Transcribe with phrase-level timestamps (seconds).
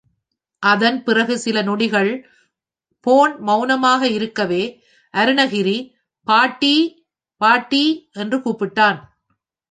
[0.63, 2.09] அதன் பிறகு சில நொடிகள்
[3.05, 4.63] போன் மவுனமாக இருக்கவே,
[5.13, 5.75] அருணகிரி,
[6.27, 6.73] பாட்டி...
[7.41, 7.83] பாட்டி...
[8.13, 8.99] என்று கூப்பிட்டான்.